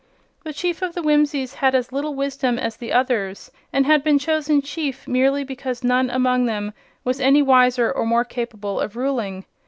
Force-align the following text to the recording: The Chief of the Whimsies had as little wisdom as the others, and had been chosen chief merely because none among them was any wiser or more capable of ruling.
The 0.43 0.51
Chief 0.51 0.81
of 0.81 0.95
the 0.95 1.03
Whimsies 1.03 1.53
had 1.53 1.75
as 1.75 1.91
little 1.91 2.15
wisdom 2.15 2.57
as 2.57 2.75
the 2.75 2.91
others, 2.91 3.51
and 3.71 3.85
had 3.85 4.03
been 4.03 4.17
chosen 4.17 4.63
chief 4.63 5.07
merely 5.07 5.43
because 5.43 5.83
none 5.83 6.09
among 6.09 6.47
them 6.47 6.73
was 7.03 7.21
any 7.21 7.43
wiser 7.43 7.91
or 7.91 8.07
more 8.07 8.25
capable 8.25 8.79
of 8.79 8.95
ruling. 8.95 9.45